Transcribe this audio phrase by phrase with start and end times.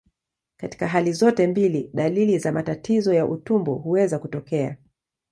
[0.57, 4.77] Katika hali zote mbili, dalili za matatizo ya utumbo huweza kutokea.